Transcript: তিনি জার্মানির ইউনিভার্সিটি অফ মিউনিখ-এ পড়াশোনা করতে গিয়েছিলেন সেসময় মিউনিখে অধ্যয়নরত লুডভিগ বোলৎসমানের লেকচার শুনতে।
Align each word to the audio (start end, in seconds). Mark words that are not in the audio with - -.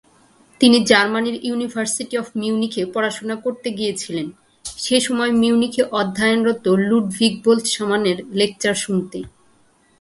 তিনি 0.61 0.77
জার্মানির 0.85 1.37
ইউনিভার্সিটি 1.43 2.15
অফ 2.17 2.27
মিউনিখ-এ 2.35 2.83
পড়াশোনা 2.93 3.35
করতে 3.35 3.67
গিয়েছিলেন 3.77 4.27
সেসময় 4.77 5.31
মিউনিখে 5.31 5.83
অধ্যয়নরত 5.91 6.65
লুডভিগ 6.87 7.33
বোলৎসমানের 7.43 8.17
লেকচার 8.33 8.75
শুনতে। 8.75 9.19